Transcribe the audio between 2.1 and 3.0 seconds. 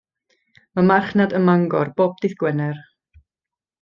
dydd Gwener.